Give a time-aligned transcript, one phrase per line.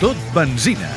[0.00, 0.88] Tot benzina.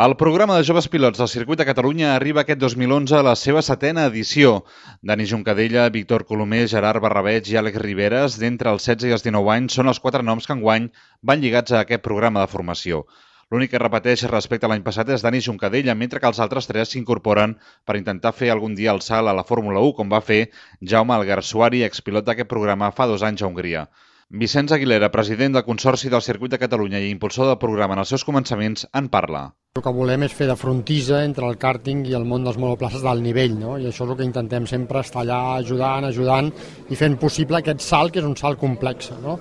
[0.00, 3.60] El programa de joves pilots del Circuit de Catalunya arriba aquest 2011 a la seva
[3.60, 4.62] setena edició.
[5.04, 9.52] Dani Juncadella, Víctor Colomer, Gerard Barrabeig i Àlex Riveres, d'entre els 16 i els 19
[9.58, 10.88] anys, són els quatre noms que enguany
[11.20, 13.04] van lligats a aquest programa de formació.
[13.52, 16.96] L'únic que repeteix respecte a l'any passat és Dani Juncadella, mentre que els altres tres
[16.96, 20.46] s'incorporen per intentar fer algun dia el salt a la Fórmula 1, com va fer
[20.80, 23.88] Jaume Alguersuari, expilot d'aquest programa fa dos anys a Hongria.
[24.28, 28.08] Vicenç Aguilera, president del Consorci del Circuit de Catalunya i impulsor del programa en els
[28.10, 29.42] seus començaments, en parla.
[29.78, 33.04] El que volem és fer de frontisa entre el càrting i el món dels monoplaces
[33.04, 33.76] d'alt nivell, no?
[33.78, 36.50] i això és el que intentem sempre estar allà ajudant, ajudant
[36.90, 39.12] i fent possible aquest salt, que és un salt complex.
[39.22, 39.36] No?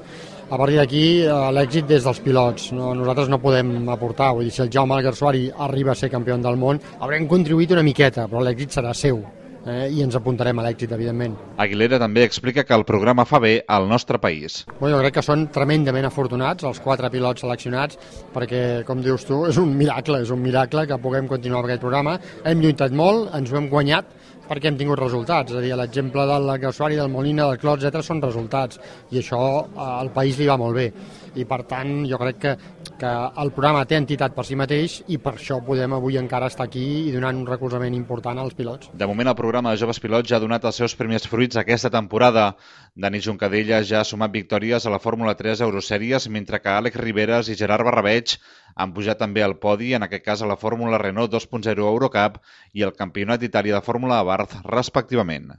[0.51, 2.67] A partir d'aquí, eh, l'èxit des dels pilots.
[2.77, 2.91] No?
[2.93, 6.61] Nosaltres no podem aportar, vull dir, si el Jaume Alguersuari arriba a ser campió del
[6.61, 9.23] món, haurem contribuït una miqueta, però l'èxit serà seu
[9.65, 11.35] eh, i ens apuntarem a l'èxit, evidentment.
[11.61, 14.63] Aguilera també explica que el programa fa bé al nostre país.
[14.79, 17.99] Bueno, jo crec que són tremendament afortunats els quatre pilots seleccionats
[18.35, 21.83] perquè, com dius tu, és un miracle, és un miracle que puguem continuar amb aquest
[21.83, 22.19] programa.
[22.45, 24.13] Hem lluitat molt, ens ho hem guanyat,
[24.45, 28.05] perquè hem tingut resultats, és a dir, l'exemple del Gassuari, del Molina, del Clot, etc
[28.05, 28.79] són resultats,
[29.11, 30.91] i això eh, al país li va molt bé.
[31.35, 32.53] I per tant, jo crec que,
[32.99, 33.11] que
[33.43, 36.85] el programa té entitat per si mateix i per això podem avui encara estar aquí
[37.09, 38.91] i donant un recolzament important als pilots.
[38.93, 41.91] De moment, el programa de Joves Pilots ja ha donat els seus primers fruits aquesta
[41.93, 42.53] temporada.
[42.95, 47.51] Dani Juncadella ja ha sumat victòries a la Fórmula 3 Eurosèries, mentre que Àlex Riveres
[47.51, 48.37] i Gerard Barrabeig
[48.75, 52.39] han pujat també al podi, en aquest cas a la Fórmula Renault 2.0 Eurocup
[52.73, 55.55] i el Campionat d'Itàlia de Fórmula Abarth, respectivament.